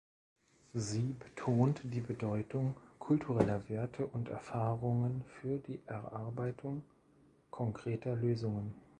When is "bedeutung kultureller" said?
2.01-3.69